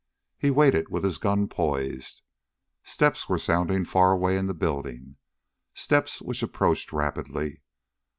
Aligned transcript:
He 0.39 0.49
waited 0.49 0.89
with 0.89 1.03
his 1.03 1.19
gun 1.19 1.47
poised. 1.47 2.23
Steps 2.83 3.29
were 3.29 3.37
sounding 3.37 3.85
far 3.85 4.13
away 4.13 4.35
in 4.35 4.47
the 4.47 4.55
building, 4.55 5.17
steps 5.75 6.23
which 6.23 6.41
approached 6.41 6.91
rapidly. 6.91 7.61